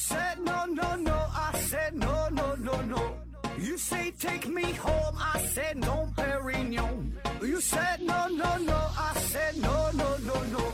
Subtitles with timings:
[0.00, 1.12] said no, no, no.
[1.12, 3.18] I said no, no, no, no.
[3.58, 5.14] You say take me home.
[5.18, 7.12] I said no, Perignon.
[7.42, 8.78] You said no, no, no.
[8.96, 10.72] I said no, no, no, no.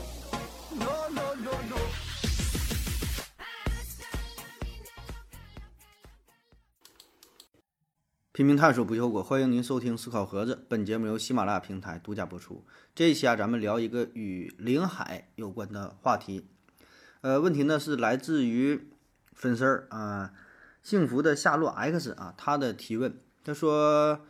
[0.79, 1.77] No, no, no, no.
[8.31, 10.65] 拼命探索不求果，欢迎您收听思考盒子。
[10.69, 12.63] 本节目由喜马拉雅平台独家播出。
[12.95, 16.47] 这一期啊，咱们聊一个与领海有关的话题。
[17.21, 18.89] 呃，问题呢是来自于
[19.37, 20.33] 粉丝儿啊，
[20.81, 24.21] 幸福的夏洛 X 啊，他的提问，他说，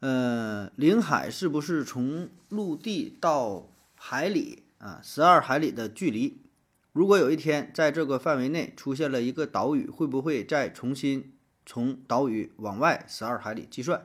[0.00, 6.42] 呃，领海是不是从陆地到海里啊，十二海里的距离？
[6.92, 11.32] 如果有一天在这个范围内出现了一个岛屿，会不会再重新
[11.64, 14.04] 从岛屿往外十二海里计算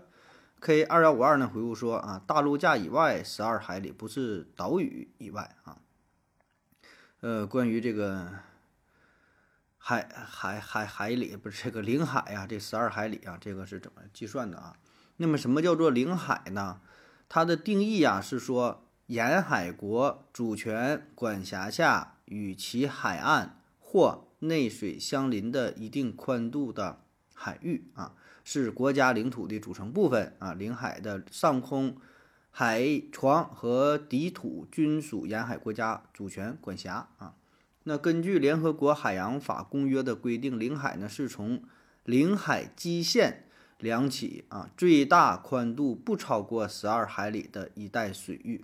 [0.59, 5.77] ？K 二幺五二呢回复说啊，大陆架以外十二海里不是岛屿以外啊。
[7.21, 8.29] 呃，关于这个
[9.89, 14.75] 海海海海里不是这个领海呀、这十二海里啊，这个是怎么计算的啊？
[15.17, 16.79] 那么什么叫做领海呢？
[17.27, 27.01] 它的定义呀、是说沿海国主权管辖下与其海岸或内水相邻的一定宽度的
[27.33, 30.53] 海域啊，是国家领土的组成部分啊。
[30.53, 31.97] 领海的上空、
[32.51, 37.33] 海床和底土均属沿海国家主权管辖啊。
[37.89, 41.63] 那根据联合国海洋法公约的规定，领海呢是从
[42.03, 43.45] 领海基线
[43.79, 48.63] 量起啊，最大宽度不超过十二海里的一带水域。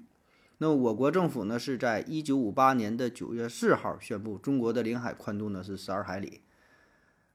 [0.59, 6.41] 那我国政府呢是在一九五八年的九月四号宣布，中国的领海宽度呢是十二海里。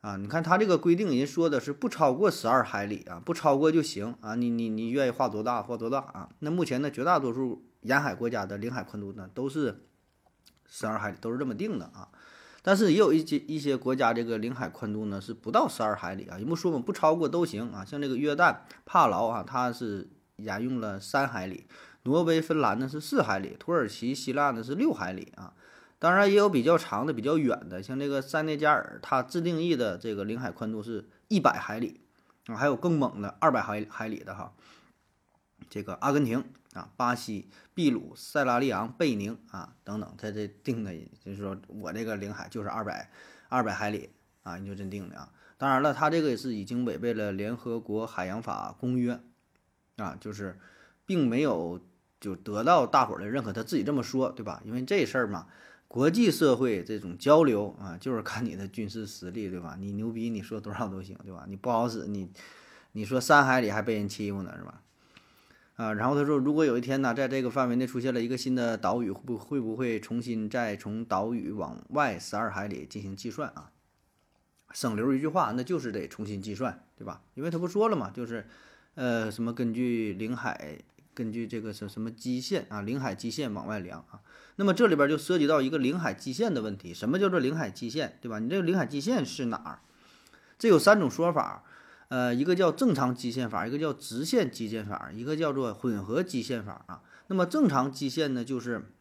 [0.00, 4.36] 啊，你看它这个规定，人说的是不超过十二海里啊，不超过就行啊。
[4.36, 6.28] 你你你愿意画多大画多大啊？
[6.38, 9.82] 那目前呢，绝大多数沿海国家的领海宽度呢都是
[10.70, 12.08] 十二海里，都是这么定的啊。
[12.62, 17.84] 但是也有一些一些国家这个领海宽度呢是不到十二海里啊，人不说嘛，不超过都行啊。
[17.84, 21.66] 像这个约旦、帕劳啊，它是沿用了三海里；
[22.04, 25.54] 挪威、芬兰呢是四海里；土耳其、希腊呢是六海里啊。
[25.98, 32.00] 当然也有比较长的、比较远的，像这个塞内加尔，它自定义的这个领海宽度是一百海里
[32.46, 34.52] 啊，还有更猛的二百海海里的哈。
[35.68, 36.44] 这个阿根廷
[36.74, 37.48] 啊、巴西、
[37.80, 40.92] 秘鲁、塞拉利昂、贝宁啊等等，它这定的
[41.24, 43.10] 就是说我这个领海就是二百
[43.48, 44.10] 二百海里
[44.42, 45.32] 啊，你就真定的啊。
[45.56, 49.18] 当然了，他这个也是已经违背了联合国海洋法公约
[49.96, 50.58] 啊，就是
[51.06, 51.80] 并没有
[52.20, 54.60] 就得到大伙儿的认可，他自己这么说，对吧？
[54.66, 55.46] 因为这事儿嘛。
[55.88, 59.78] 国际社会这种交流啊，就是看你的军事实力，对吧？
[59.80, 61.46] 你牛逼，你说多少都行，对吧？
[61.48, 62.30] 你不好使，你
[62.92, 64.82] 你说三海里还被人欺负呢，是吧？
[65.80, 73.70] 啊，然后他说，如果有一天呢，在这个范围内出现了一个新的岛屿，会不会不会重新再从岛屿往外十二海里进行计算啊？
[74.74, 77.22] 省流一句话，那就是得重新计算，对吧？
[77.32, 78.46] 因为他不说了嘛，就是
[78.94, 80.76] 呃，什么根据领海，
[81.14, 84.20] 根据这个什什么基线啊，领海基线往外量啊。
[84.56, 88.38] 那么这里边就涉及到一个领海基线的问题，什么叫做领海基线，对吧？
[88.38, 89.80] 你这个领海基线是哪儿？
[90.58, 91.64] 这有三种说法，
[92.10, 97.02] 呃，一个叫正常基线法，一个叫直线基线法，一个叫做混合基线法啊。
[97.28, 98.92] 那么正常基线呢，就是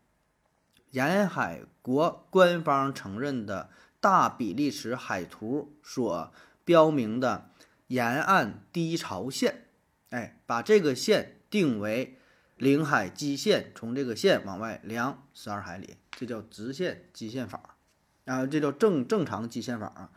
[0.92, 6.32] 沿海国官方承认的大比例尺海图所
[6.64, 7.50] 标明的
[7.88, 9.66] 沿岸低潮线，
[10.12, 12.16] 哎，把这个线定为。
[12.60, 17.78] 领海基线从这个线往外量十二海里，这叫直线基线法，
[18.26, 20.12] 啊，这叫正正常基线法啊。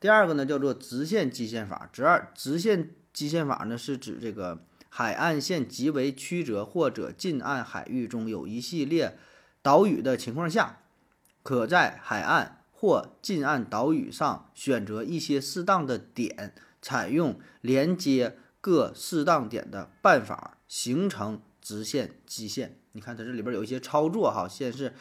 [0.00, 9.18] 第二个呢叫做直线基线法，直二直线基线法呢是指这个海岸线极为曲折或者近岸海域中有一系列
[9.62, 10.80] 岛屿的情况下，
[11.42, 21.40] 可在海岸或近岸岛屿上选择一些适当的点，采用连接各适当点的办法形成。
[21.60, 24.94] 直线基线，你看它这里边有一些操作哈，先是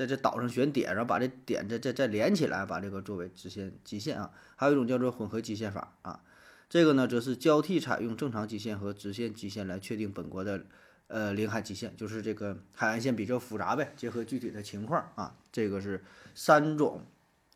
[0.00, 4.30] 在这岛上选点，然后把这点再再再连起来，把这个作为直线基线啊。
[4.56, 6.22] 还有一种叫做混合基线法啊，
[6.70, 10.64] 这个呢则是交替采用正常基线和直线基线来确定本国的
[11.08, 16.02] 呃领海基线，就是这个海岸线比较复杂呗，结合具体的情况啊，这个是
[16.34, 17.02] 三种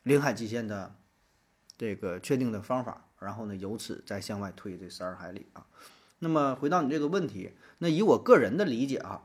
[0.03, 0.95] 领海基线的
[1.79, 5.65] 这个确定的方法，然后呢由此再向外推这十二海里啊。
[6.19, 7.53] 那么回到你这个问题。
[7.79, 9.23] 那以我个人的理解啊，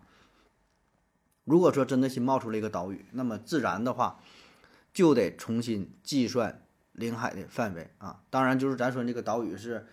[1.49, 4.19] 如果说真的新冒出了一个岛屿，那么自然的话
[4.93, 6.61] 就得重新计算
[6.91, 8.21] 领海的范围啊。
[8.29, 9.87] 当然，就是咱说这个岛屿是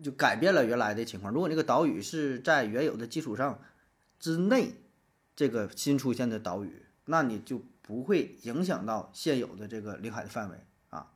[0.00, 1.32] 就改变了原来的情况。
[1.32, 3.58] 如果这个岛屿是在原有的基础上
[4.20, 4.74] 之内，
[5.34, 10.56] 这个新出现的岛屿，那你就不会影响到现有的这个领海的范围
[10.90, 11.10] 啊。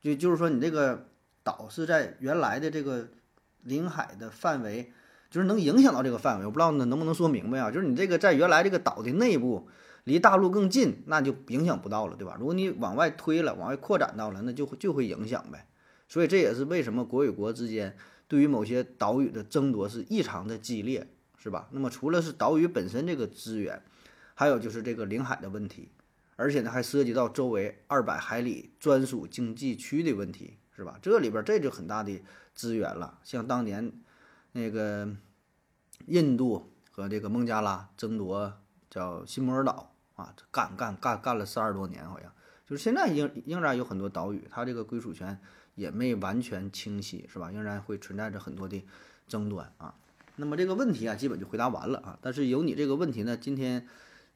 [0.00, 1.06] 就就是说你这个
[1.44, 3.08] 岛是在原来的这个
[3.62, 4.92] 领海的范围，
[5.30, 6.44] 就是能影响到这个范围。
[6.44, 7.70] 我不知道能能不能说明白啊？
[7.70, 9.68] 就是你这个在原来这个岛的内部，
[10.04, 12.36] 离大陆更近，那就影响不到了，对吧？
[12.38, 15.66] 如果你往外推了，往外扩展到了，那就就会影响呗。
[16.08, 17.96] 所以这也是为什么国与国之间
[18.26, 21.06] 对于某些岛屿的争夺是异常的激烈，
[21.38, 21.68] 是吧？
[21.70, 23.80] 那么除了是岛屿本身这个资源，
[24.34, 25.90] 还有就是这个领海的问题。
[26.36, 30.98] 而且呢，还涉及到周围二百海里专属经济区的问题，是吧？
[31.02, 32.18] 这里边这就很大的
[32.54, 33.18] 资源了。
[33.22, 33.92] 像当年
[34.52, 35.08] 那个
[36.06, 38.52] 印度和这个孟加拉争夺
[38.88, 42.32] 叫新摩尔岛啊，干干干干了三十多年，好像
[42.66, 45.40] 就是现在仍仍然有很多岛屿，它这个归属权
[45.74, 47.50] 也没完全清晰，是吧？
[47.50, 48.84] 仍然会存在着很多的
[49.26, 49.94] 争端啊。
[50.36, 52.18] 那么这个问题啊，基本就回答完了啊。
[52.20, 53.86] 但是有你这个问题呢，今天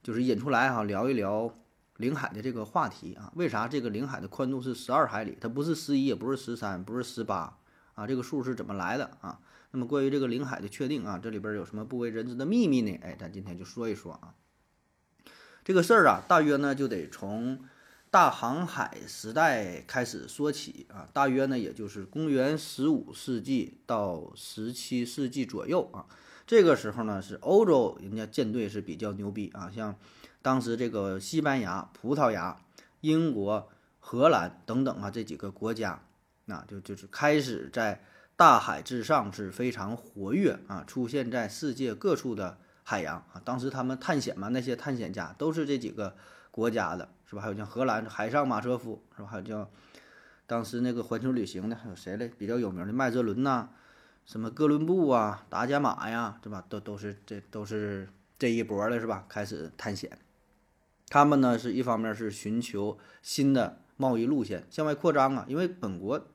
[0.03, 1.55] 就是引出来哈，聊一聊。
[1.99, 5.39] 领海的这个话题啊，为啥这个领海的宽度是十二海里？
[5.41, 7.57] 它不是十一，也不是十三，不是十八
[7.95, 8.05] 啊？
[8.05, 9.39] 这个数是怎么来的啊？
[9.75, 12.97] 那么关于这个领海的确定啊，这里边有什么不为人知的秘密呢？
[13.03, 14.33] 哎，咱今天就说一说啊。
[15.65, 17.59] 这个事儿啊，大约呢就得从
[18.09, 26.07] 大航海时代开始说起啊，大约呢也就是公元十五世纪到十七世纪左右啊。
[26.47, 29.97] 这个时候呢，是欧洲人家舰队是比较牛逼啊，像。
[30.41, 32.61] 当时这个西班牙、葡萄牙、
[33.01, 36.05] 英国、荷兰等等啊，这几个国家，
[36.45, 38.05] 那就就是开始在
[38.37, 43.41] 大海之上是非常活跃啊，出现在世界各处的海洋啊。
[43.45, 46.17] 当时他们探险嘛，那些探险家都是这几个
[46.51, 47.43] 国家的，是吧？
[47.43, 49.29] 还有像荷兰海上马车夫，是吧？
[49.29, 49.71] 还有叫
[50.47, 52.31] 当时那个环球旅行的，还有谁嘞？
[52.37, 53.69] 比较有名的麦哲伦呐，
[54.27, 56.65] 什么哥伦布啊、达伽马呀，对吧？
[56.69, 59.25] 都都是这都是这一波的，是吧？
[59.29, 60.19] 开始探险。
[61.09, 66.27] 他们呢是一方面是寻求新的贸易路线向外扩张啊，因为本国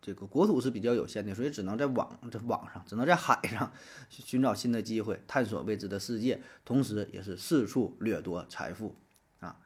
[0.00, 3.70] 这个国土是比较有限的，所以只能在网这网上，只能在海上
[4.08, 8.94] 寻找新的机会，探索未知的世界，同时也是四处掠夺财富
[9.40, 9.56] 啊。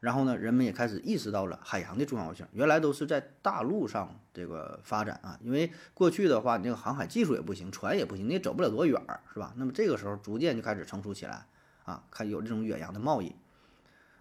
[0.00, 2.46] 然后呢，人们也开始意识到了海洋的重要性。
[2.52, 9.54] 原来都是在大陆上这个发展啊，因为过去的话，你这个航海技术也不行，船也不行，你也走不了多远儿，是吧？
[9.56, 11.46] 那么这个时候逐渐就开始成熟起来
[11.84, 13.34] 啊，看有这种远洋的贸易。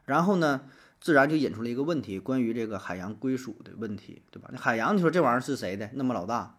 [0.06, 0.62] 然后呢，
[1.00, 4.50] 自然就引出了一个问题，关于这个海洋归属的问题，对吧？
[4.52, 5.90] 那海洋，你说这玩意儿是谁的？
[5.94, 6.58] 那么老大，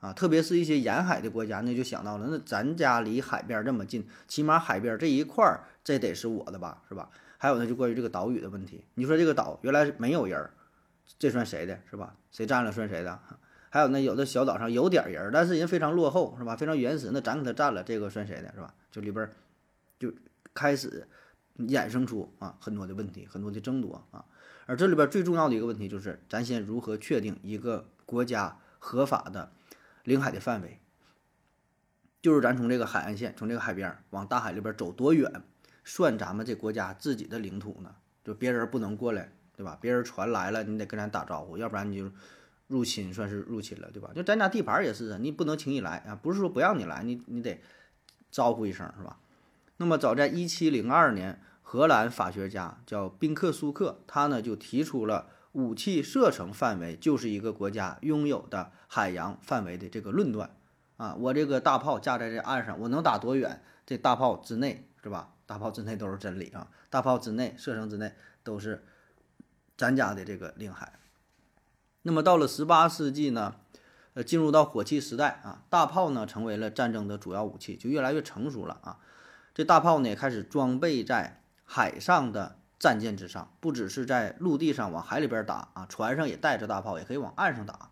[0.00, 7.10] 啊，特别是一些沿海的国家，那就想到了，那咱家离海边这么近，起码海边这一块儿，这得是我的吧，是吧？
[7.38, 10.50] 还有呢，就关于这个岛屿的问题，你说这个岛原来没有人，
[11.18, 12.14] 这算谁的，是吧？
[12.30, 13.18] 谁占了算谁的？
[13.70, 16.54] 还有呢，有的小岛上有点人，但是人非常落后，是吧？
[16.54, 18.74] 非常原始，那咱给他占了，这个算谁的，是吧？
[18.90, 19.28] 就里边
[19.98, 20.12] 就
[20.54, 21.08] 开始。
[21.68, 24.24] 衍生出啊很多的问题，很多的争夺啊，
[24.66, 29.52] 而这里边最重要的一个问题就是，咱先如何确定一个国家合法的
[30.04, 30.80] 领海的范围？
[32.22, 35.42] 就是咱从这个海岸线，从这个海边往大海里边走多远，
[35.84, 37.94] 算咱们这国家自己的领土呢？
[38.22, 39.78] 就别人不能过来，对吧？
[39.80, 42.10] 别人船来了，你得跟咱打招呼，要不然你就
[42.68, 44.10] 入侵，算是入侵了，对吧？
[44.14, 47.60] 就咱家地盘也是啊，你不能轻易来啊，不是说不让你来，你你得
[48.30, 49.18] 招呼一声，是吧？
[49.78, 51.40] 那么早在一七零二年。
[51.72, 60.56] 荷兰法学家叫宾克苏克，他呢就提出了武器射程范围就是一个国家拥有的海洋范围的这个论断
[60.96, 61.14] 啊。
[61.14, 63.62] 我这个大炮架在这岸上，我能打多远？
[63.86, 65.34] 这大炮之内是吧？
[65.46, 66.66] 大炮之内都是真理啊。
[66.88, 68.84] 大炮之内射程之内都是
[69.76, 70.98] 咱家的这个领海。
[72.02, 73.54] 那么到了十八世纪呢，
[74.14, 78.98] 呃，进入到火器时代啊，大炮呢成为了战争的主要武器，就越来越成熟了啊。
[79.54, 81.36] 这大炮呢开始装备在。
[81.72, 87.90] 海上的战舰之上，不只是在陆地上往海里边打啊，船上也带着大炮，也可以往岸上打。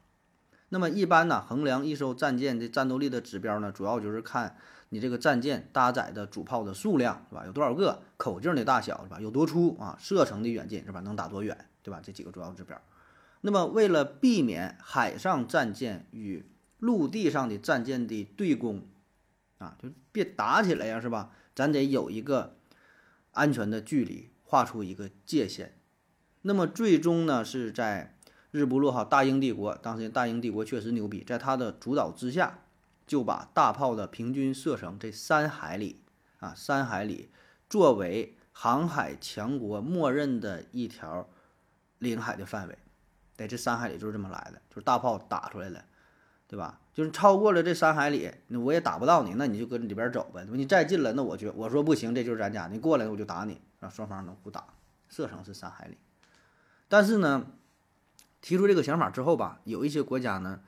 [0.71, 4.57] 那么一般呢，衡量一艘战舰的战斗力的指标呢，主要就是看
[4.89, 7.45] 你这个战舰搭载的主炮的数量，是吧？
[7.47, 8.03] 有多少个？
[8.17, 9.21] 口径的大小，是吧？
[9.21, 9.97] 有多粗啊？
[10.01, 10.99] 射程的远近，是吧？
[10.99, 12.01] 能打多远，对吧？
[12.03, 12.77] 这几个主要指标。
[13.43, 16.45] 那么为了避免海上战舰与
[16.81, 18.83] 陆地上的战舰的对攻，
[19.59, 21.31] 啊，就别打起来呀，是吧？
[21.55, 22.58] 咱得有一个。
[23.39, 25.79] 安全的距离画出一个界限，
[26.43, 28.19] 那么最终呢是在
[28.51, 32.65] 日不落哈大英帝国，当时大英帝国确实牛逼，在他的主导之下，
[33.07, 36.03] 就把大炮的平均射程这三海里
[36.41, 37.31] 啊三海里
[37.71, 41.29] 作为航海强国默认的一条
[41.99, 42.77] 领海的范围，
[43.35, 45.85] 在，这三海里就是这么来的，就是大炮打出来了。
[46.51, 46.81] 对吧？
[46.99, 50.45] 就是超过了这三海里，那我也打不到你，那你就搁里边走呗。
[50.51, 54.65] 你再近了，那我就我说不行，这就是咱家，你过来我就打你，让双方能互打。
[55.09, 55.97] 射程是三海里，
[56.89, 57.47] 但是呢，
[58.41, 60.59] 提出这个想法之后吧，有一些国家呢，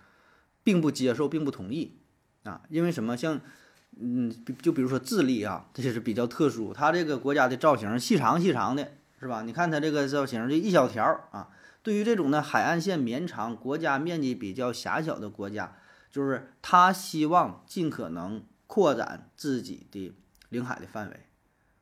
[0.63, 1.97] 并不接受，并不同意
[2.45, 3.17] 啊，因为什么？
[3.17, 3.41] 像
[3.99, 4.33] 嗯，
[4.63, 9.43] 就比如说智利啊，这些是比较特殊，它这个国家的造型细长细长的，是吧？
[9.43, 11.49] 你看它这个造型就一小条啊。
[11.83, 15.77] 对于这种呢海岸线绵长、国家面积比较狭小的国家，
[16.11, 20.13] 就是他希望尽可能扩展自己的
[20.49, 21.21] 领海的范围，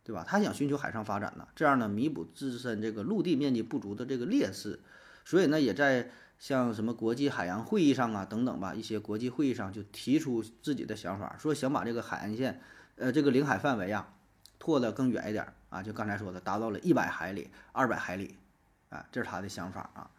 [0.04, 0.25] 对吧？
[0.26, 4.80] 他想寻求海上发展呢，这样呢弥补自身这个陆地面积不足的这个劣势，
[5.25, 12.61] 所以呢也在像什么国际海洋会议上啊等等吧一些国际会议上就提出自己的想法，说想把这个海岸线，
[12.97, 14.14] 呃这个领海范围啊
[14.58, 18.37] 拓得更远一点啊，就刚才说的达到了一百海里、二百海里。
[18.90, 20.11] 啊，这是他的想法啊，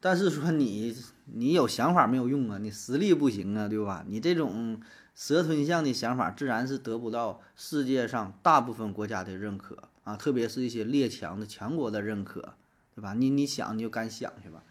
[0.00, 4.04] 但是说你你有想法没有用啊，你实力不行啊，对吧？
[4.06, 4.80] 你这种
[5.14, 12.54] 蛇吞象的想法，自然是得不到世界上大部分国家的认可啊，特别是一些列强的强国的认可，
[12.94, 13.14] 对吧？
[13.14, 14.62] 你你想你就敢想去吧。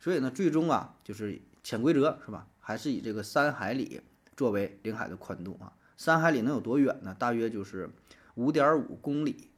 [0.00, 2.48] 所以呢，最终啊，就是潜规则是吧？
[2.58, 4.00] 还是以这个三海里
[4.36, 5.72] 作为领海的宽度啊。
[5.96, 7.14] 三海里能有多远呢？
[7.16, 7.88] 大约就是
[8.34, 9.50] 五点五公里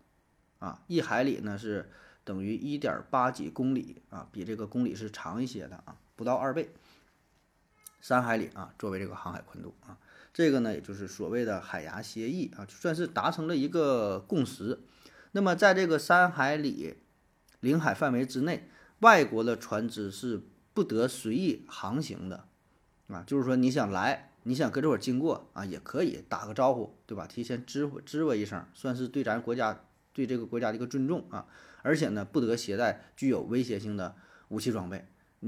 [0.59, 1.91] 啊，一海里呢是。
[2.25, 6.71] 等于一点八几公里啊，比这个公里是长一些的啊，不到二倍。
[8.01, 9.97] 三海里啊，作为这个航海宽度啊，
[10.33, 14.81] 这个呢，也就是所谓的海牙协议啊，算是达成了一个共识。
[15.33, 16.97] 那么，在这个三海里
[17.61, 20.43] 领海范围之内，外国的船只是
[20.75, 22.47] 不得随意航行的
[23.09, 27.27] 啊，就是说你想来，你想搁这会儿经过啊，也可以打个招呼，对吧？
[27.27, 31.47] 提前知知我一声，算是对咱国家对这个国家的一个尊重啊。
[31.83, 34.17] 而且呢，不得携带具有威胁性的
[34.49, 35.05] 武器装备，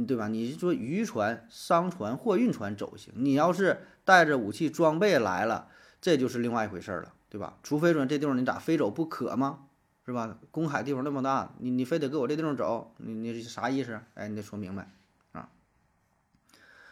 [0.07, 0.29] 对吧？
[0.29, 5.69] 你是说渔船、商船、货运船走行，你要是带着武器装备来了，
[5.99, 7.57] 这就是另外一回事了，对吧？
[7.63, 9.61] 除非说这地方你咋非走不可吗？
[10.05, 10.39] 是吧？
[10.51, 13.99] 公海地方那么大，你你非得搁我这地方走，你你啥意思？
[14.15, 14.93] 哎，你得说明白
[15.33, 15.49] 啊。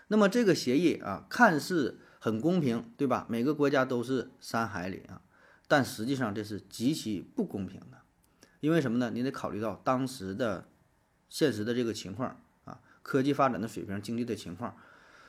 [0.09, 3.27] 那么这个协议啊，看似很公平，对吧？
[3.29, 5.21] 每个国家都是三海里啊，
[5.67, 8.03] 但实际上这是极其不公平的。
[8.61, 9.11] 因为什么呢？
[9.11, 10.69] 你得考虑到当时的
[11.29, 14.77] 现实的这个情况啊，科技发展的水平、经济的情况，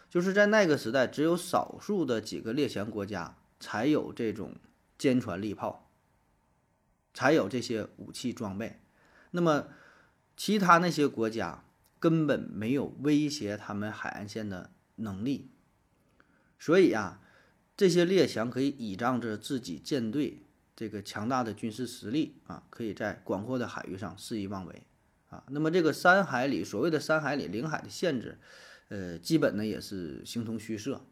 [0.09, 4.55] 就是在那个时代，只有少数的几个列强国家才有这种
[4.97, 5.91] 坚船利炮，
[7.13, 8.79] 才有这些武器装备。
[9.31, 9.67] 那么，
[10.37, 11.65] 其他那些国家
[11.99, 15.49] 根本没有威胁他们海岸线的能力。
[16.57, 17.19] 所以啊，
[17.77, 20.41] 这些列强可以倚仗着自己舰队。
[20.77, 24.83] 这个强大的军事实力啊，可以在广阔的海域上肆意妄为
[25.29, 25.41] 啊。
[25.47, 28.37] 那么这个三海里所谓的三海里领海的限制，
[28.89, 31.05] 呃，基本呢也是形同虚设，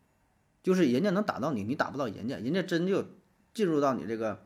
[0.61, 3.05] 就是人家能打到你，你打不到人家，人家真就
[3.53, 4.45] 进入到你这个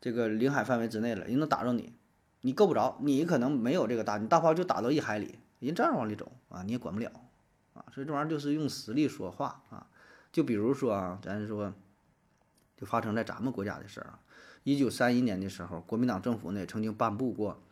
[0.00, 1.92] 这个领海范围之内了，人能打着你，
[2.40, 7.12] 你够不着，你可能没有这个大，你大炮就打到一海里，人照样往里走啊，你也管不了
[7.74, 7.84] 啊。
[7.94, 9.86] 所以这玩意儿就是用实力说话啊。
[10.36, 11.72] 就比如说啊，咱说，
[12.76, 14.20] 就发生在咱们国家的事儿啊。
[14.64, 17.62] 一九三一年的时候，国民党政府呢曾经颁布过，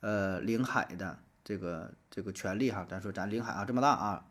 [0.00, 2.86] 呃，领海的这个这个权利哈。
[2.88, 4.26] 咱说咱领海啊这么大啊，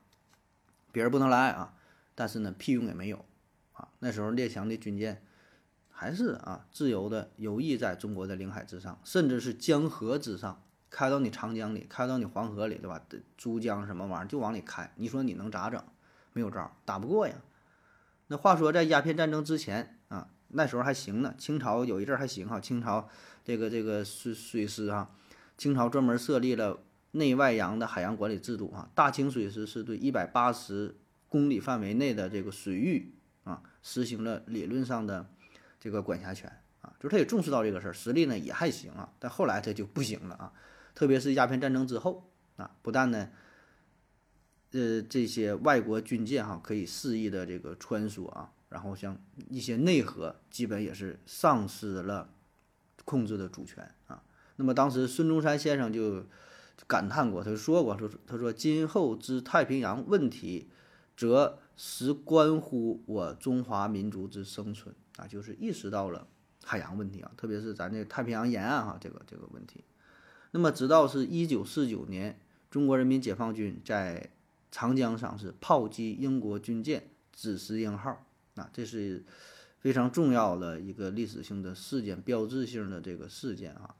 [0.91, 1.75] 别人不能来啊，
[2.15, 3.23] 但是呢屁用也没有
[3.73, 3.89] 啊。
[3.99, 5.23] 那时候列强的军舰
[5.91, 12.99] 还是啊自由的游弋在中国的领海之上，甚至是江河之上，开到你长江里，开到你黄河里，对吧？
[13.37, 15.79] 珠江什么玩意儿就往里开，你说你能咋整？
[16.31, 17.35] 没有招，打不过呀。
[18.37, 20.29] 话说在鸦片战争之前啊。
[20.55, 22.59] 那时候还行呢，清朝有一阵儿还行哈。
[22.59, 23.09] 清朝
[23.43, 25.09] 这个这个水水师哈，
[25.57, 28.87] 清朝专门设立了内外洋的海洋管理制度啊。
[28.93, 30.95] 大清水师是对一百八十
[31.27, 35.25] 公里范围内的这个水域啊，实行了理论上的
[35.79, 36.47] 这个管辖权
[36.81, 39.09] 啊，就是他也重视到这个事儿，实力呢也还行啊。
[39.17, 40.53] 但后来他就不行了啊，
[40.93, 43.29] 特别是鸦片战争之后啊，不但呢，
[44.73, 48.51] 呃，这些外国军舰哈可以肆意的这个穿梭啊。
[48.69, 49.15] 然后像
[49.49, 52.27] 一些内河，基本也是丧失了
[53.05, 54.23] 控制的主权啊。
[54.55, 56.25] 那么当时孙中山先生就
[56.87, 60.69] 感叹过，他就说过，说他说今后之太平洋问题，
[61.15, 66.27] 则实关乎我中华民族之生存啊，就是意识到了
[66.63, 69.83] 海洋问题啊，特别是咱这太平洋沿岸哈这个这个问题。
[70.49, 72.39] 那么直到是一九四九年，
[72.71, 74.31] 中国人民解放军在
[74.73, 78.25] 长江上是炮击英国军舰“紫石英号”。
[78.55, 79.23] 那这是
[79.77, 83.93] 非常重要的一个历史性的事件，标志性的这个事件啊。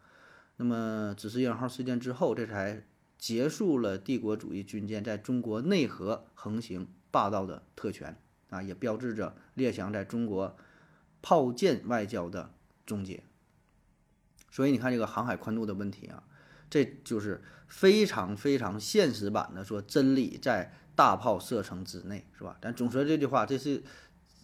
[0.57, 2.87] 那么，只是鹰号事件之后，这才
[3.19, 8.17] 结束了帝国主义军舰在中国内河横行霸道的特权
[8.49, 10.57] 啊，也标志着列强在中国
[11.21, 12.51] 炮舰外交的
[12.83, 13.21] 终结。
[14.49, 16.23] 所以，你看这个航海宽度的问题啊，
[16.73, 22.57] 这就是非常非常现实版的说真理在大炮射程之内，是吧？
[22.59, 23.83] 咱总说这句话，这是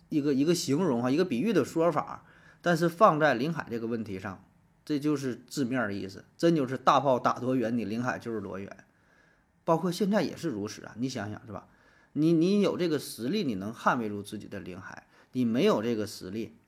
[0.10, 2.24] 一个一个形容哈，一个比喻的说法，
[2.62, 4.46] 但是放在领海这个问题上，
[4.86, 8.78] 这就是字面意思，真就是大炮打多远，你领海就是多远。
[9.64, 11.68] 包括现在也是如此啊，你想想是吧？
[12.14, 16.60] 你你有这个实力，你能捍卫住自己的领海；你没有这个实力，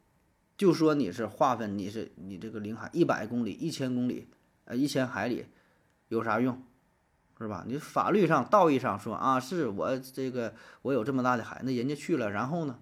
[0.58, 4.28] 就说你是划分你是你这个领海一百公里、一千公里、
[4.66, 5.46] 呃一千海里，
[6.10, 6.62] 有啥用？
[7.38, 7.64] 是吧？
[7.66, 10.54] 你法律上、道义上说啊，是我这个
[10.84, 12.78] 我有这么大的海，那人家去了，然后呢？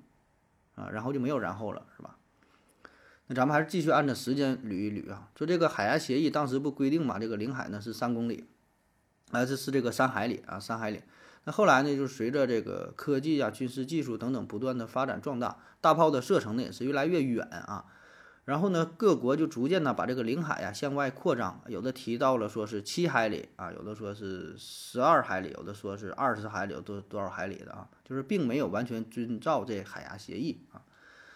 [0.76, 2.18] 啊，然后就没有然后了，是吧？
[3.28, 5.30] 那咱们还是继续按照时间捋一捋啊。
[5.34, 8.50] 就这个海牙协议当时不规定嘛，这个领海呢是三公里。
[9.32, 11.04] 啊，这是这个三海里啊，三海里。
[11.46, 17.86] 那后来呢，就随着这个科技啊、军事技术等等不断的发展壮大，大炮的射程呢也是越来越远啊。
[18.50, 30.82] 然后呢，各国就逐渐呢把这个领海呀向外扩张，有的提到了说是七海里啊，有的说是十二海里，有的说是二十海里，有多多少海里的啊，就是并没有完全遵照这海牙协议啊。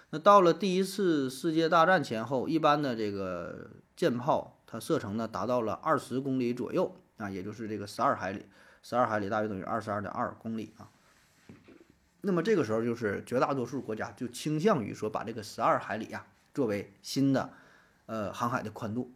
[0.09, 6.95] 那到了第一次世界大战前后，一般的这个舰炮它射程呢达到了二十公里左右。
[7.17, 8.43] 啊，也就是这个十二海里，
[8.81, 10.89] 十二海里大约等于二十二点二公里啊。
[12.21, 17.51] 那么这个时候，就是绝大多数国家就倾向于说把这个十二海里呀作为新的
[18.05, 19.11] 呃航海的宽度。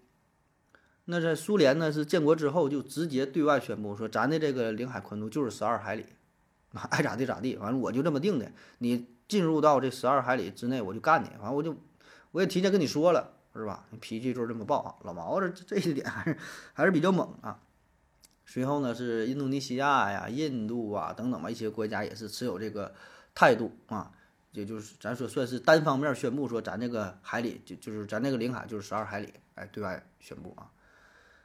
[1.06, 6.06] 那在苏联呢是建国之后就直接对外宣布说，咱的这个领海宽度就是十二海里，
[6.90, 8.52] 爱咋地咋地，反正我就这么定的。
[8.80, 11.76] 你进入到这十二海里之内，我就干你，反正我就
[12.32, 13.86] 我也提前跟你说了，是吧？
[14.02, 14.96] 脾气就是这么暴啊。
[15.04, 16.38] 老毛这这一点还是
[16.74, 17.60] 还是比较猛啊。
[18.46, 22.94] 随后呢，是印度尼西亚呀、印度啊等等吧，一些国家也是持有这个
[23.34, 24.12] 态度啊，
[24.58, 30.72] 也就是咱说算是单方面宣布说，咱这个海里就就是咱这个领海就是十二海里，哎，对外宣布啊。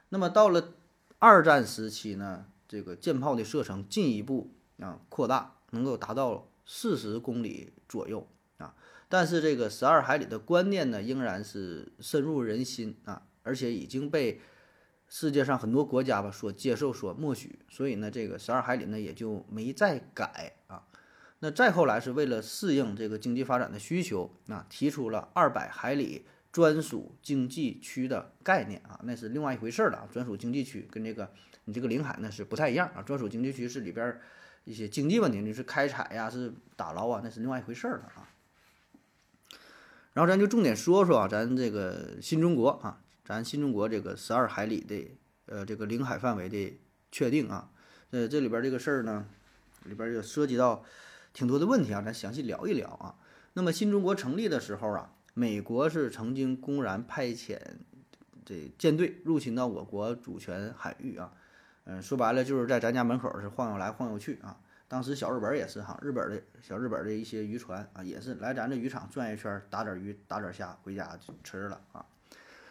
[0.09, 0.73] 那么到了
[1.19, 4.49] 二战时期呢，这个舰炮的射程进一步
[4.79, 8.73] 啊扩大，能够达到四十公里左右啊。
[9.07, 14.41] 但是这个十二海里的观念呢，仍然是深入人心啊，而且已经被。
[15.05, 20.87] 世界上很多国家吧，所接受、所默许，所以呢，这个十二海里呢也就没再改啊。
[21.43, 30.07] 那再后来是为了适应这个经济发展的需求啊，提出了二百海里专属经济区的概念啊，那是另外一回事儿了。
[30.09, 31.29] 专属经济区跟这个
[31.65, 33.01] 你这个领海呢是不太一样啊。
[33.01, 34.17] 专属经济区是里边
[34.63, 38.23] 一些经济问题，你是开采呀，是打捞啊，那是另外一回事儿了啊。
[40.13, 43.01] 然后咱就重点说说啊，咱这个新中国啊。
[43.25, 45.11] 咱新中国这个十二海里的
[45.47, 46.79] 呃这个领海范围的
[47.11, 47.69] 确定啊，
[48.11, 49.25] 呃这里边这个事儿呢，
[49.83, 50.83] 里边就涉及到
[51.33, 53.15] 挺多的问题啊，咱详细聊一聊啊。
[53.53, 57.59] 那么新中国成立的时候啊，美国是曾经公然派遣
[58.45, 61.33] 这舰队入侵到我国主权海域啊，
[61.85, 64.57] 嗯说白了就是在咱家门口是晃悠来晃悠去啊。
[64.87, 72.05] 当时小日本也是哈，日本的小日本的一些渔船啊，也是来咱这渔场转一圈，打点鱼，打点虾，回家就吃了啊。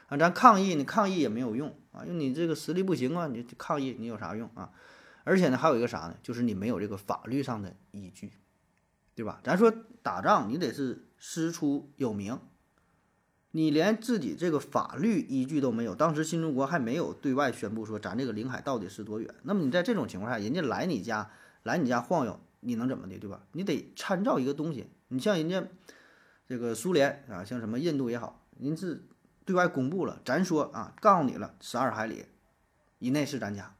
[0.06, 4.70] 啊，咱抗议，你抗议也没有用啊，因为你这个实力不行啊，你抗议你有啥用啊？
[5.24, 6.14] 而且呢，还有一个啥呢？
[6.22, 8.30] 就是你没有这个法律上的依据，
[9.14, 9.40] 对吧？
[9.42, 9.72] 咱说
[10.02, 12.38] 打仗，你得是师出有名，
[13.50, 15.94] 你连自己这个法律依据都没有。
[15.94, 19.34] 当时新中国还没有对外宣布说咱这个领海到底是多远。
[19.42, 21.30] 那么你在这种情况下，人家来你家
[21.62, 23.44] 来你家晃悠，你能怎么的，对吧？
[23.52, 24.86] 你得参照一个东西。
[25.08, 25.64] 你像人家
[26.46, 29.04] 这个苏联啊，像什么印度也好，您是。
[29.44, 32.26] 对外公布了，咱说啊，告诉你了，十二海里
[33.00, 33.74] 以内是咱家，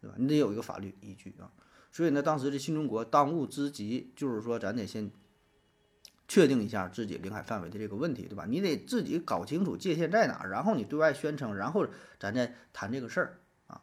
[0.00, 0.14] 对吧？
[0.16, 1.50] 你得有一个法律依据啊。
[1.94, 5.12] 所以呢，当时的新中国当务之急就是说，咱得先
[6.26, 8.46] 确定一下自己领海范围的这个问题，对吧？
[8.48, 11.86] 你得自己搞清楚界限在哪，然后你对外宣称，然后
[12.18, 13.80] 咱再谈这个事儿啊。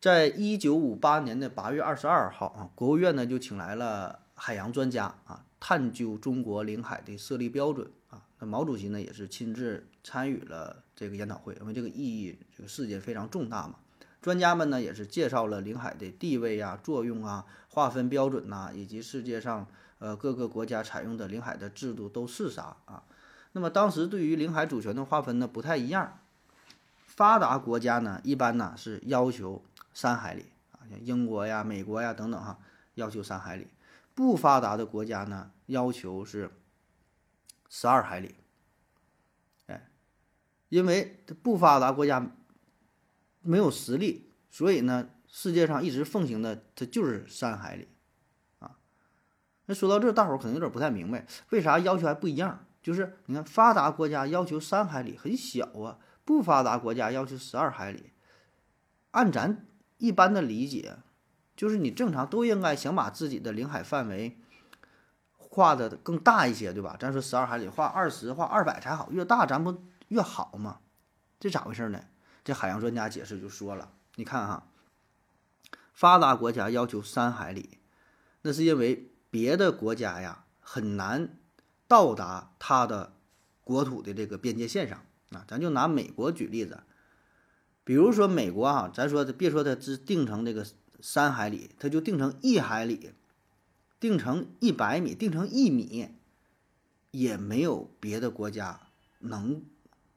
[0.00, 8.24] 在一九五八年的八月二十二号啊，国务院呢就请来了海洋专家啊，探究中国领海的设立标准啊。
[8.38, 8.46] 那。
[8.46, 13.74] 毛主席呢也是亲自参与了这个研讨会，因为这个意义这个事件非常重大嘛。
[14.22, 19.66] 专家们呢也是介绍了领海的地位啊、作用啊、划分标准呐，以及世界上
[19.98, 23.02] 呃各个国家采用的领海的制度都是啥啊。
[23.52, 26.20] 那么当时对于领海主权的划分呢不太一样，
[27.04, 32.58] 发达国家呢一般呢是要求三海里啊，像英国呀、美国呀等等哈，
[32.94, 33.66] 要求三海里；
[34.14, 36.50] 不发达的国家呢要求是。
[37.74, 38.34] 十二海里，
[39.68, 39.88] 哎，
[40.68, 42.30] 因为不发达国家
[43.42, 47.88] 没有实力，所以呢，世界上一直奉行的它就是三海里，
[48.58, 48.78] 啊，
[49.66, 52.66] 那说到这，大伙儿可能有点不太明白，为啥要求还不一样？
[52.82, 58.12] 就是你看，发达国家要求三海里很小啊，不发达国家要求十二海里，
[59.12, 59.66] 按咱
[59.98, 60.96] 一般的理解，
[61.54, 64.38] 就是你正常都应该想把自己的领海范围
[65.36, 66.96] 画的更大一些，对吧？
[66.98, 70.80] 咱说十二海里画二十、画二百才好，越大咱不越好吗？
[71.38, 72.02] 这咋回事呢？
[72.44, 74.66] 这海洋专家解释就说了，你看哈，
[75.92, 77.78] 发达国家要求三海里，
[78.42, 81.38] 那是因为别的国家呀很难
[81.86, 83.14] 到达它的
[83.62, 85.44] 国土的这个边界线上啊。
[85.46, 86.82] 咱就拿美国举例子，
[87.84, 90.66] 比如说美国啊，咱说别说它只定成这个
[91.00, 93.12] 三海里，它就定成一海里，
[94.00, 96.08] 定成一百米，定成一米，
[97.12, 98.80] 也没有别的国家
[99.20, 99.62] 能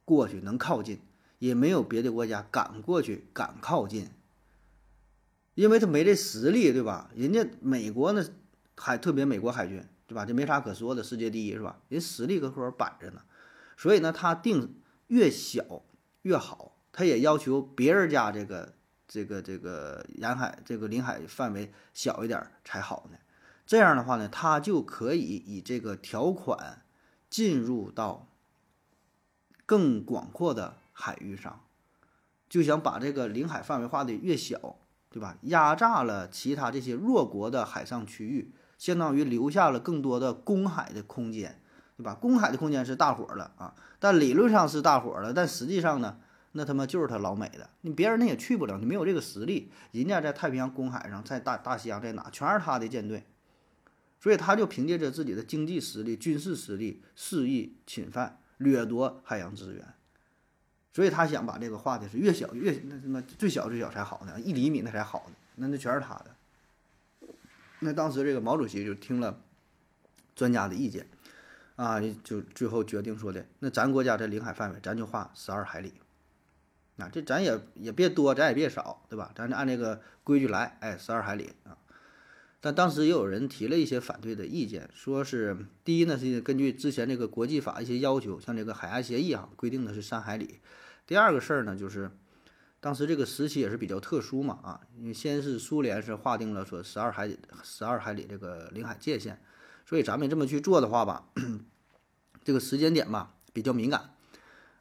[0.04, 1.00] 过去能靠近。
[1.46, 4.10] 也没有别的国家敢过去，敢靠近，
[5.54, 7.12] 因为他没这实力，对吧？
[7.14, 8.26] 人家美国呢，
[8.76, 10.26] 海特别美国海军，对吧？
[10.26, 11.80] 这没啥可说的，世界第一，是吧？
[11.88, 13.22] 人实力搁后边摆着呢，
[13.78, 15.84] 所以呢，他定越小
[16.24, 18.74] 越好，他也要求别人家这个
[19.08, 23.20] 这个这个沿海这个领海范围小一点才好呢。
[23.68, 26.82] 这样的话呢，他就可以以这个条款
[27.30, 28.28] 进入到
[29.68, 30.78] 更广阔的。
[30.98, 31.62] 海域上，
[32.48, 34.78] 就想把这个领海范围画的越小，
[35.10, 35.38] 对吧？
[35.42, 41.62] 压榨了其他这些弱国的海上区域，相当于留下了更多的公海的空间，
[41.98, 42.16] 对吧？
[42.16, 46.18] 公海的空间是大伙儿的啊，但理论上是大伙儿的，但实际上呢，
[46.54, 49.70] 那他妈就是他老美的，你别人那也去不了，你没有这个实力。
[49.92, 53.26] 人家在太平洋公海上，在大大西洋在哪，全是他的舰队，
[54.22, 59.94] 所以他就凭借着自己的经济实力、军事实力，肆意侵犯、掠夺海洋资源。
[60.96, 67.28] 所以他想把这个画的是越小越那什么最小最小才好呢，一厘米那才好呢，那那全是他的。
[67.80, 69.42] 那当时这个毛主席就听了
[70.38, 71.06] 专家的意见，
[71.76, 75.96] 啊，就最后决定说的，那咱国家这领海范围咱就画十二海里，
[76.98, 79.34] 啊，这咱也也别多，咱也别少，对吧？
[79.36, 81.78] 咱就按这个规矩来，哎，十二海里啊。
[82.62, 90.62] 但当时也有人提了一些反对的意见，说是第一呢是根据之前这个国际法一些要求，像这个海牙协议啊规定的是三海里。
[91.08, 92.10] 第二个事儿呢，就是
[92.80, 99.39] 当时这个时期也是比较特殊嘛，啊，因为先是苏联是划定了说十二海里十二海里这个领海界限，
[99.86, 101.28] 所以咱们这么去做的话吧，
[102.44, 104.15] 这个时间点吧比较敏感，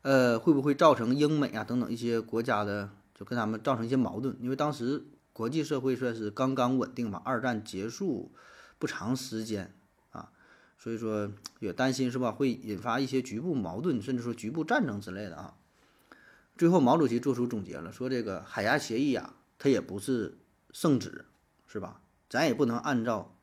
[0.02, 4.36] 呃，会不会造成英美啊等等一些国家的就跟他们造成一些矛盾？
[4.40, 8.32] 因为当时国际社会算是刚刚稳定嘛，二战结束
[8.78, 9.74] 不长时间
[10.10, 10.30] 啊，
[10.78, 15.54] 所以说也担心是吧，会引发一些局部矛盾，甚至说局部战争之类的啊。
[16.56, 20.38] 最后，毛主席做出总结了，说这个海牙协议啊，它也不是
[20.70, 21.24] 圣旨，
[21.66, 22.00] 是吧？
[22.30, 23.36] 咱也不能按照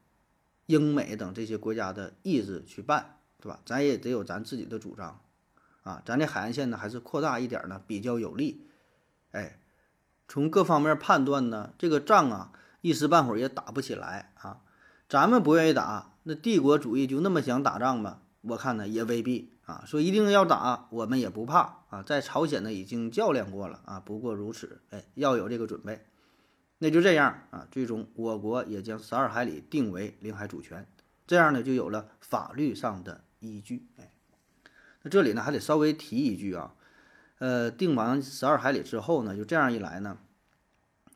[0.66, 3.60] 英美等这些国家的意志去办，对吧？
[3.66, 5.20] 咱也得有咱自己的主张，
[5.84, 8.66] 啊，咱这海岸线呢，还是扩大一点呢比较有利。
[9.32, 9.60] 哎，
[10.28, 14.62] 从各方面判断呢，这个仗啊，一时半会儿也打不起来啊。
[15.10, 18.20] 咱们不愿意打，那帝国主义就那么想打仗吗？
[18.42, 19.52] 我看呢，也未必。
[19.72, 26.06] 啊，说一定要打，我们也不怕啊，在朝鲜呢已经较量过了啊，不过如此，哎，要有这个准备，
[26.80, 30.86] 那就这样啊，最终我国也将十二海里定为领海主权，
[31.26, 34.12] 这样呢就有了法律上的依据，哎，
[35.04, 36.76] 那这里呢还得稍微提一句啊，
[37.40, 40.18] 呃，定完十二海里之后呢，就这样一来呢，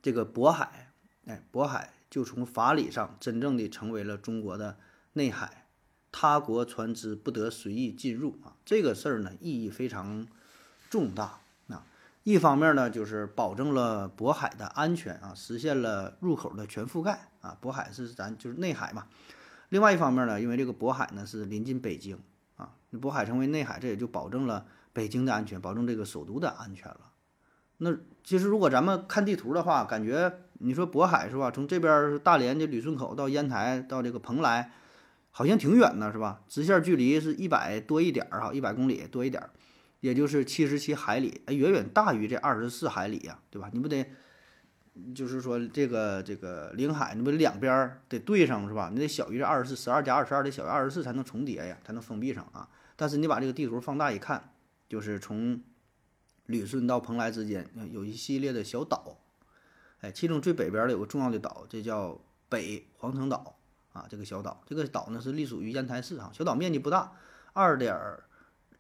[0.02, 0.94] 这个渤海，
[1.26, 4.78] 哎，渤海就从法理上真正的成为了中国的
[5.12, 5.65] 内海。
[6.18, 10.26] 他国船只不得随意进入啊，这个事儿呢意义非常
[10.90, 11.84] 重大啊。
[12.24, 17.58] 一方面呢，就是保证了渤海的安全啊，实现了入口的全覆盖啊。
[17.62, 19.08] 渤海是咱就是内海嘛。
[19.68, 22.18] 另外一方面呢，因为这个渤海呢是临近北京
[22.56, 27.12] 啊，渤海成为内海，这也就保证了北京的安全，保证这个首都的安全了。
[27.80, 31.52] 那其实如果咱们看地图的话，感觉你说渤海是吧？
[31.52, 34.72] 从这边大连的旅顺口到烟台到这个蓬莱。
[35.38, 36.42] 好像挺远的，是吧？
[36.48, 39.50] 直线距离是一百多一点儿哈，一百公里多一点儿，
[40.00, 43.70] 也就是七十七海里，哎，远远大于这二十四海里呀，对吧？
[43.74, 44.10] 你不得，
[45.14, 48.90] 就是说这个这个领海，你不得两边得对上是吧？
[48.94, 52.70] 你得小于这二十四，十二加二十二得小于二十四才能重叠呀，才能封闭上啊。
[52.96, 54.54] 但是你把这个地图放大一看，
[54.88, 55.62] 就是从
[56.46, 59.20] 旅顺到蓬莱之间有一系列的小岛，
[60.00, 63.55] 哎，其中最北边的有个重要的岛，这叫北黄城岛。
[63.96, 66.30] 啊，这个小岛，这个岛呢是隶属于烟台市啊。
[66.34, 67.14] 小岛面积不大，
[67.54, 67.98] 二点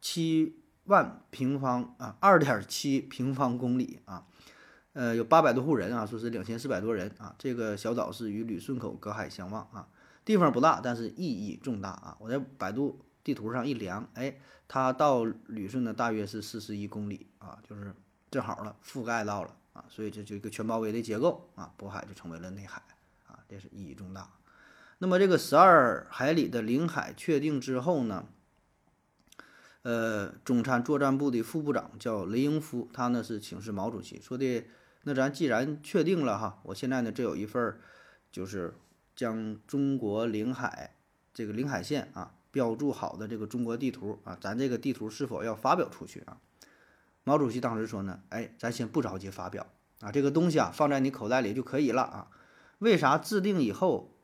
[0.01, 4.27] 七万平方啊，二点七平方公里啊，
[4.91, 7.33] 呃，有八百多户人啊，说是两千四百多人啊。
[7.39, 9.87] 这个小岛是与旅顺口隔海相望啊，
[10.25, 12.17] 地方不大，但是意义重大啊。
[12.19, 17.95] 我在百度地图上一量，哎，它到旅顺呢大约是四十一公里啊，就是
[18.29, 22.83] 正好了，覆盖到了啊，所以这就一个全包围的结构啊，渤海就成为了内海
[23.27, 24.29] 啊，这是意义重大。
[25.05, 28.25] 那么这个十二海里的领海确定之后呢，
[29.83, 34.65] 呃，中参作战部的副部长叫雷英夫，他呢是请示毛主席说的，
[35.03, 37.77] 那咱既然确定了哈，我现在呢这有一份，
[38.31, 38.73] 就是
[39.15, 40.95] 将中国领海
[41.35, 46.39] 这个领海线啊标注好的这个中国地图啊，咱这个地图是否要发表出去啊？
[47.23, 49.67] 毛主席当时说呢，哎，咱先不着急发表
[49.99, 52.27] 啊，这个东西啊放在你口袋里就可以了啊。
[52.79, 54.14] 为啥制定以后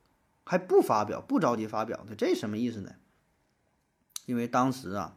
[0.44, 2.14] 还不发表，不着急发表呢？
[2.16, 2.94] 这什么意思呢？
[4.26, 5.16] 因为当时啊。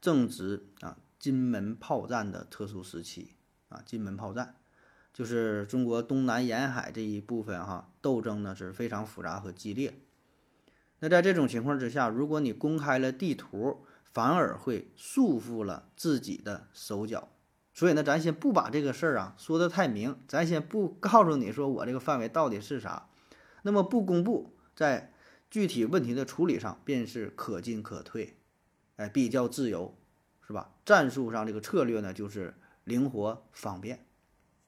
[0.00, 3.30] 正值啊金门炮战的特殊时期
[3.70, 4.56] 啊，金门炮战
[5.14, 9.98] 就是中国东南沿海这一部分哈，斗争呢是非常复杂和激烈。
[10.98, 17.30] 那在这种情况之下，如果你公开了地图，反而会束缚了自己的手脚。
[17.72, 23.08] 所以呢，咱先不把这个事儿啊说得太明，咱先不告诉你说我这个范围到底是啥。
[23.66, 25.12] 那么不公布，在
[25.50, 28.36] 具体问题的处理上便是可进可退。
[28.96, 29.96] 哎，比较自由，
[30.46, 30.70] 是吧？
[30.84, 34.04] 战术上这个策略呢，就是灵活方便，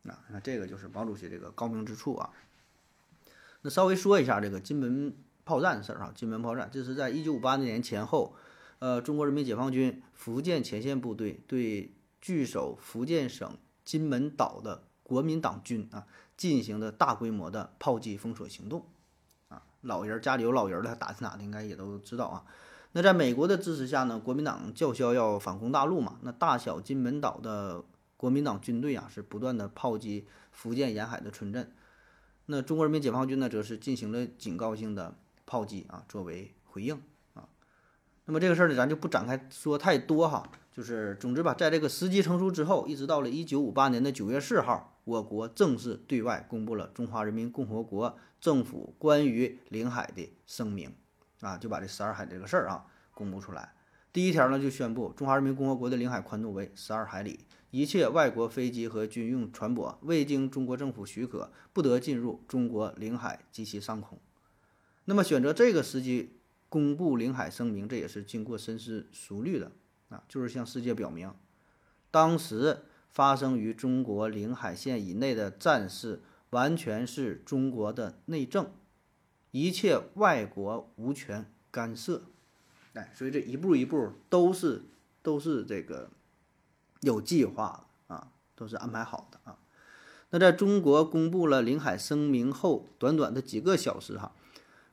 [0.05, 2.31] 啊，那这个就是毛主席这个高明之处啊。
[3.63, 8.35] 那稍微说一下这个金门炮战的事儿啊，金门炮战，这是在一九五八年前后，
[8.79, 16.05] 呃，中国人民解放军福建前线部队对据守福建省金门岛的国民党军啊
[16.37, 18.85] 进行的大规模的炮击封锁行动，
[19.47, 22.45] 啊，老人家里有老人的，打听打听应该也都知道啊。
[22.91, 26.19] 那在美国的支持下呢，国民党叫嚣要反攻大陆嘛。
[26.23, 27.85] 那大小金门岛的
[28.17, 31.73] 国民党军队啊，是不断的炮击福建沿海的村镇。
[32.47, 35.15] 那中国人民解放军呢，则是进行了警告性的
[35.47, 37.01] 炮击啊，作为回应
[37.35, 37.47] 啊。
[38.25, 40.43] 那么这个事儿呢，咱就不展开说太多哈。
[40.73, 50.95] 就是总之吧，在这个时机成熟之后，一直到了一九五八年的九月四号，我国正式对外公布了中华人民共和国政府关于领海的声明。
[51.41, 53.75] 啊，就把这十二海这个事儿啊公布出来。
[54.11, 57.41] 第一条呢，就宣布中华人民共和国的领海宽度为十二海里，
[57.71, 64.19] 一切外国飞机和军用船舶未经中国政府许可，不得进入中国领海及其上空。
[65.05, 66.41] 那么选择这个时机
[66.71, 69.71] 公布领海声明，这也是经过深思熟虑的
[70.09, 71.31] 啊，就是向世界表明，
[72.11, 72.85] 当时
[73.17, 78.71] 发生于中国领海线以内的战事，完全是中国的内政。
[79.53, 82.25] 一切外国无权干涉，
[82.93, 84.83] 哎，所以这一步一步都是
[85.23, 86.11] 都是这个
[87.01, 89.57] 有计划的啊，都是安排好的啊。
[90.29, 94.35] 那在中国公布了领海声明后，短短的几个小时哈，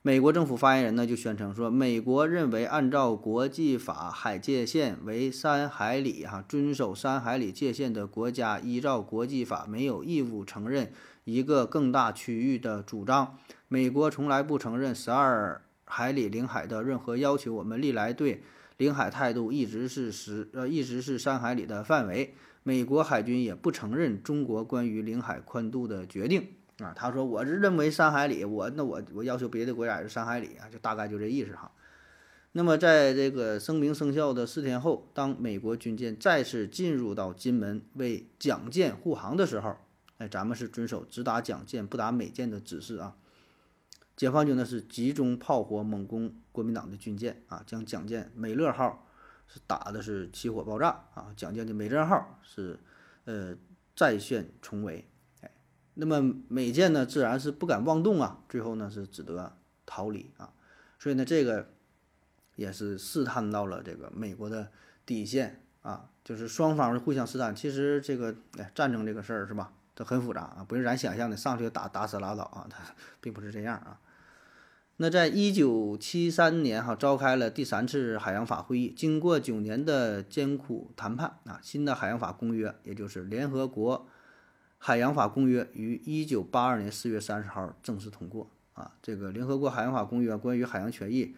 [0.05, 10.91] 美国政府发言人呢就宣称说，美国认为按照国际法，海界线为三海里哈，遵守三海里界限的国家，依照国际法没有义务承认
[11.23, 13.37] 一个更大区域的主张。
[13.69, 18.43] 美国从来不承认十二海里领海的任何要求，我们历来对
[18.75, 22.33] 领海态度一直是十呃一直是三海里的范围。
[22.63, 26.47] 美国海军也不承认中国关于领海宽度的决定
[26.79, 26.93] 啊。
[26.95, 31.71] 他说我是认为三海里，我那我我要求别的国家也是三海里啊，就大概就这意思哈。
[32.55, 39.75] 那么在这个声明生效的四天后，当美国军舰再次进入到金门为蒋舰护航的时候，
[40.19, 43.15] 哎，咱们是遵守只打蒋舰不打美舰的指示啊。
[44.15, 49.07] 解放军呢是集中炮火猛攻国民党的军舰啊，将蒋舰美乐号
[49.47, 52.79] 是打的是起火爆炸啊，蒋舰的美珍号是
[53.25, 53.55] 呃
[53.95, 55.09] 再现重围，
[55.95, 60.51] 那么美舰呢自然是不敢妄动啊，最后呢是只得逃离啊，
[60.99, 61.69] 所以呢这个
[62.55, 64.69] 也是试探到了这个美国的
[65.05, 69.73] 底线啊，就是双方是互相试探，其实这个哎战争这个事儿是吧？
[69.95, 72.79] 它很复杂啊，不是咱想象的上去打打死拉倒啊，它
[73.21, 73.99] 并不是这样啊。
[74.97, 84.07] 那在一九七三年哈，召开了第三次海洋法会议，经过九年的艰苦谈判啊，新的海洋法公约，也就是联合国
[84.85, 88.91] 海洋法公约，于一九八二年四月三十号正式通过啊。
[89.01, 91.33] 这个联合国海洋法公约关于海洋权益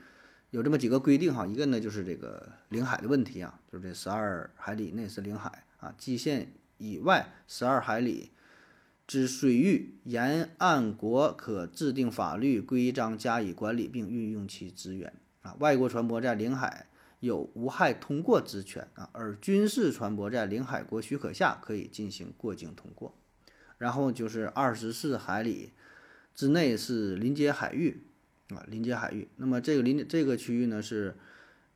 [0.50, 8.32] 有这么几个规定哈，一个呢就是这个领海的问题啊，就是这十二海里内是领海啊，基线以外十二海里。
[9.06, 15.56] 之水域沿岸国可制定法律规章加以管理并运用其资源啊。
[15.60, 16.88] 外国船舶在领海
[17.20, 23.14] 有无害通过之权啊，而军事船舶在领海国许可下可以进行过境通过。
[23.78, 25.74] 然后就是二十四海里
[26.34, 28.04] 之内是临街海域
[28.50, 29.28] 啊，临街海域。
[29.38, 31.16] 那么这个临这个区域呢是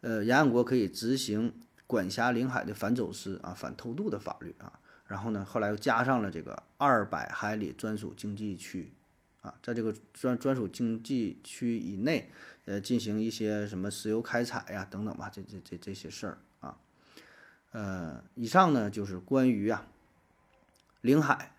[0.02, 1.54] 呃沿岸国可以执行
[1.88, 4.80] 管辖领海的反走私啊、反偷渡的法律啊。
[5.08, 8.94] 然后呢，后来又加上了这个二百海里专属经济区，
[9.42, 12.30] 啊，在这个专专属经济区以内，
[12.66, 16.78] 呃，进行一些什么石油开采呀等等吧，这这这这些事儿啊，
[17.72, 19.88] 呃，以上呢就是关于啊
[21.02, 21.56] 领海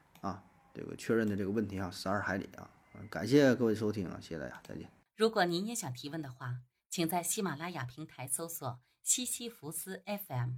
[0.80, 2.70] 这个确认的这个问题啊，十二海里啊，
[3.10, 4.90] 感谢各位收听啊，谢谢大家，再见。
[5.14, 10.54] 如果您也想提问的话，请在喜马拉雅平台搜索西西弗斯 FM，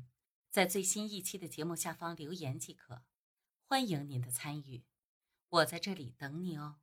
[0.48, 3.02] 在最新一期的节目下方留言即可。
[3.66, 4.84] 欢迎您的参与，
[5.48, 6.76] 我在这里等你哦。